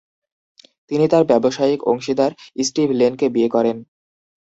[0.89, 2.31] তিনি তার ব্যবসায়িক অংশীদার
[2.63, 3.77] স্টিভ লেনকে বিয়ে করেন।